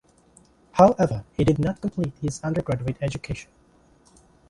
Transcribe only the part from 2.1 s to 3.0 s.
his undergraduate